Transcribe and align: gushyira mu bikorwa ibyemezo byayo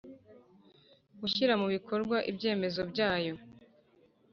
gushyira 1.19 1.53
mu 1.61 1.67
bikorwa 1.75 2.17
ibyemezo 2.31 2.81
byayo 2.91 3.33